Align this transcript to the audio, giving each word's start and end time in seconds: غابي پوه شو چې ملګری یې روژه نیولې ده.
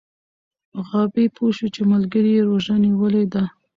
غابي 0.87 1.25
پوه 1.35 1.49
شو 1.57 1.67
چې 1.75 1.81
ملګری 1.91 2.31
یې 2.37 2.41
روژه 2.49 2.75
نیولې 2.85 3.23
ده. 3.33 3.43